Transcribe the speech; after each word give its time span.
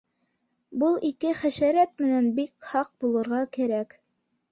Был 0.83 0.95
ике 1.09 1.33
хәшәрәт 1.41 1.93
менән 2.05 2.31
бик 2.39 2.69
һаҡ 2.71 2.89
булырға 3.05 3.43
кәрәк 3.59 3.95